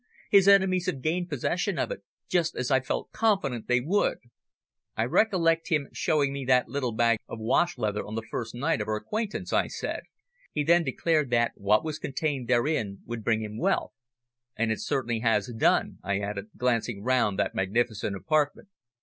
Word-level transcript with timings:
His 0.31 0.47
enemies 0.47 0.87
have 0.87 1.03
gained 1.03 1.29
possession 1.29 1.77
of 1.77 1.91
it, 1.91 2.01
just 2.27 2.55
as 2.55 2.71
I 2.71 2.79
felt 2.79 3.11
confident 3.11 3.67
they 3.67 3.79
would." 3.81 4.17
"I 4.97 5.03
recollect 5.05 5.69
him 5.69 5.89
showing 5.93 6.33
me 6.33 6.43
that 6.45 6.67
little 6.67 6.91
bag 6.91 7.19
of 7.27 7.37
wash 7.39 7.77
leather 7.77 8.03
on 8.07 8.15
the 8.15 8.23
first 8.23 8.55
night 8.55 8.81
of 8.81 8.87
our 8.87 8.95
acquaintance," 8.95 9.53
I 9.53 9.67
said. 9.67 10.01
"He 10.51 10.63
then 10.63 10.83
declared 10.83 11.29
that 11.29 11.51
what 11.53 11.83
was 11.85 11.99
contained 11.99 12.47
therein 12.47 13.01
would 13.05 13.23
bring 13.23 13.43
him 13.43 13.59
wealth 13.59 13.93
and 14.57 14.71
it 14.71 14.79
certainly 14.81 15.19
has 15.19 15.53
done," 15.55 15.99
I 16.01 16.17
added, 16.17 16.47
glancing 16.57 17.03
round 17.03 17.37
that 17.37 17.53
magnificent 17.53 18.15
apartment. 18.15 18.69